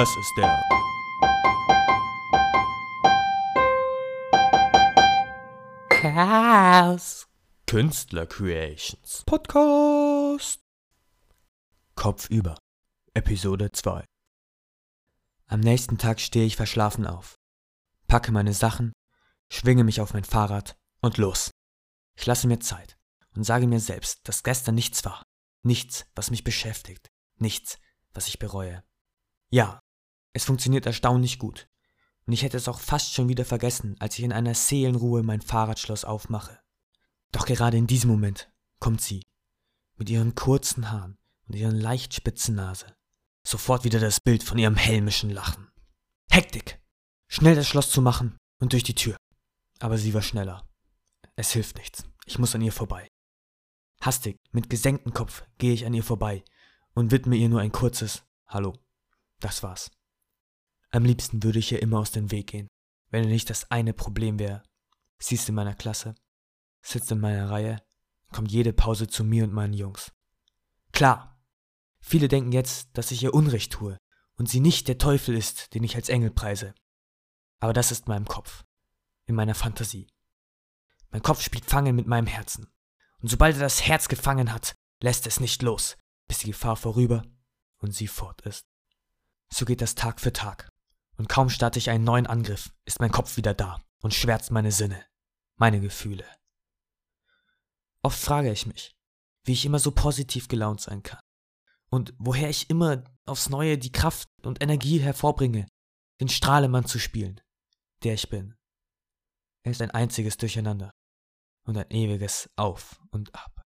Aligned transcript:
Das 0.00 0.16
ist 0.16 0.34
der 0.38 0.48
Chaos 5.90 7.28
Künstler 7.66 8.24
Creations 8.26 9.24
Podcast. 9.26 10.62
Kopfüber. 11.96 12.56
Episode 13.12 13.72
2. 13.72 14.06
Am 15.48 15.60
nächsten 15.60 15.98
Tag 15.98 16.20
stehe 16.20 16.46
ich 16.46 16.56
verschlafen 16.56 17.06
auf, 17.06 17.34
packe 18.06 18.32
meine 18.32 18.54
Sachen, 18.54 18.94
schwinge 19.50 19.84
mich 19.84 20.00
auf 20.00 20.14
mein 20.14 20.24
Fahrrad 20.24 20.78
und 21.02 21.18
los. 21.18 21.50
Ich 22.16 22.24
lasse 22.24 22.46
mir 22.46 22.60
Zeit 22.60 22.96
und 23.36 23.44
sage 23.44 23.66
mir 23.66 23.80
selbst, 23.80 24.26
dass 24.26 24.44
gestern 24.44 24.76
nichts 24.76 25.04
war, 25.04 25.22
nichts, 25.62 26.06
was 26.14 26.30
mich 26.30 26.42
beschäftigt, 26.42 27.10
nichts, 27.36 27.76
was 28.14 28.28
ich 28.28 28.38
bereue. 28.38 28.82
Ja, 29.50 29.78
es 30.32 30.44
funktioniert 30.44 30.86
erstaunlich 30.86 31.38
gut. 31.38 31.68
Und 32.26 32.32
ich 32.32 32.42
hätte 32.42 32.56
es 32.56 32.68
auch 32.68 32.78
fast 32.78 33.14
schon 33.14 33.28
wieder 33.28 33.44
vergessen, 33.44 33.96
als 33.98 34.18
ich 34.18 34.24
in 34.24 34.32
einer 34.32 34.54
Seelenruhe 34.54 35.22
mein 35.22 35.40
Fahrradschloss 35.40 36.04
aufmache. 36.04 36.60
Doch 37.32 37.46
gerade 37.46 37.76
in 37.76 37.86
diesem 37.86 38.10
Moment 38.10 38.52
kommt 38.78 39.00
sie, 39.00 39.22
mit 39.96 40.08
ihren 40.10 40.34
kurzen 40.34 40.90
Haaren 40.90 41.18
und 41.46 41.56
ihren 41.56 41.76
leicht 41.76 42.14
spitzen 42.14 42.54
Nase. 42.54 42.94
Sofort 43.46 43.84
wieder 43.84 44.00
das 44.00 44.20
Bild 44.20 44.42
von 44.42 44.58
ihrem 44.58 44.76
helmischen 44.76 45.30
Lachen. 45.30 45.68
Hektik! 46.30 46.80
Schnell 47.28 47.54
das 47.54 47.68
Schloss 47.68 47.90
zu 47.90 48.02
machen 48.02 48.36
und 48.60 48.72
durch 48.72 48.82
die 48.82 48.94
Tür. 48.94 49.16
Aber 49.78 49.98
sie 49.98 50.14
war 50.14 50.22
schneller. 50.22 50.68
Es 51.36 51.52
hilft 51.52 51.78
nichts. 51.78 52.04
Ich 52.26 52.38
muss 52.38 52.54
an 52.54 52.62
ihr 52.62 52.72
vorbei. 52.72 53.08
Hastig, 54.00 54.36
mit 54.52 54.70
gesenktem 54.70 55.12
Kopf, 55.12 55.44
gehe 55.58 55.72
ich 55.72 55.86
an 55.86 55.94
ihr 55.94 56.02
vorbei 56.04 56.44
und 56.94 57.10
widme 57.10 57.36
ihr 57.36 57.48
nur 57.48 57.60
ein 57.60 57.72
kurzes 57.72 58.22
Hallo. 58.46 58.78
Das 59.40 59.62
war's. 59.62 59.90
Am 60.92 61.04
liebsten 61.04 61.42
würde 61.42 61.60
ich 61.60 61.70
ihr 61.70 61.82
immer 61.82 62.00
aus 62.00 62.10
dem 62.10 62.30
Weg 62.30 62.48
gehen, 62.48 62.68
wenn 63.10 63.28
nicht 63.28 63.48
das 63.48 63.70
eine 63.70 63.92
Problem 63.92 64.38
wäre. 64.38 64.62
Sie 65.18 65.36
ist 65.36 65.48
in 65.48 65.54
meiner 65.54 65.74
Klasse, 65.74 66.14
sitzt 66.82 67.12
in 67.12 67.20
meiner 67.20 67.48
Reihe, 67.50 67.80
kommt 68.32 68.50
jede 68.50 68.72
Pause 68.72 69.06
zu 69.06 69.22
mir 69.22 69.44
und 69.44 69.52
meinen 69.52 69.74
Jungs. 69.74 70.12
Klar, 70.92 71.40
viele 72.00 72.28
denken 72.28 72.52
jetzt, 72.52 72.88
dass 72.94 73.10
ich 73.10 73.22
ihr 73.22 73.34
Unrecht 73.34 73.72
tue 73.72 73.98
und 74.36 74.48
sie 74.48 74.60
nicht 74.60 74.88
der 74.88 74.98
Teufel 74.98 75.36
ist, 75.36 75.74
den 75.74 75.84
ich 75.84 75.94
als 75.94 76.08
Engel 76.08 76.30
preise. 76.30 76.74
Aber 77.60 77.72
das 77.72 77.92
ist 77.92 78.06
in 78.06 78.12
meinem 78.12 78.26
Kopf, 78.26 78.64
in 79.26 79.34
meiner 79.34 79.54
Fantasie. 79.54 80.08
Mein 81.10 81.22
Kopf 81.22 81.42
spielt 81.42 81.66
Fangen 81.66 81.94
mit 81.94 82.06
meinem 82.06 82.26
Herzen. 82.26 82.66
Und 83.20 83.28
sobald 83.28 83.56
er 83.56 83.62
das 83.62 83.86
Herz 83.86 84.08
gefangen 84.08 84.52
hat, 84.52 84.74
lässt 85.02 85.26
es 85.26 85.40
nicht 85.40 85.62
los, 85.62 85.96
bis 86.26 86.38
die 86.38 86.46
Gefahr 86.46 86.76
vorüber 86.76 87.22
und 87.78 87.94
sie 87.94 88.06
fort 88.06 88.40
ist. 88.42 88.66
So 89.52 89.64
geht 89.64 89.82
das 89.82 89.94
Tag 89.94 90.20
für 90.20 90.32
Tag. 90.32 90.70
Und 91.20 91.28
kaum 91.28 91.50
starte 91.50 91.78
ich 91.78 91.90
einen 91.90 92.02
neuen 92.02 92.26
Angriff, 92.26 92.72
ist 92.86 92.98
mein 92.98 93.12
Kopf 93.12 93.36
wieder 93.36 93.52
da 93.52 93.78
und 94.00 94.14
schwärzt 94.14 94.50
meine 94.52 94.72
Sinne, 94.72 95.04
meine 95.56 95.78
Gefühle. 95.78 96.24
Oft 98.02 98.18
frage 98.18 98.50
ich 98.50 98.64
mich, 98.64 98.96
wie 99.44 99.52
ich 99.52 99.66
immer 99.66 99.80
so 99.80 99.90
positiv 99.90 100.48
gelaunt 100.48 100.80
sein 100.80 101.02
kann 101.02 101.20
und 101.90 102.14
woher 102.16 102.48
ich 102.48 102.70
immer 102.70 103.04
aufs 103.26 103.50
Neue 103.50 103.76
die 103.76 103.92
Kraft 103.92 104.30
und 104.46 104.62
Energie 104.62 104.98
hervorbringe, 104.98 105.68
den 106.22 106.30
Strahlemann 106.30 106.86
zu 106.86 106.98
spielen, 106.98 107.38
der 108.02 108.14
ich 108.14 108.30
bin. 108.30 108.56
Er 109.62 109.72
ist 109.72 109.82
ein 109.82 109.90
einziges 109.90 110.38
Durcheinander 110.38 110.90
und 111.66 111.76
ein 111.76 111.90
ewiges 111.90 112.48
Auf 112.56 112.98
und 113.10 113.34
Ab. 113.34 113.59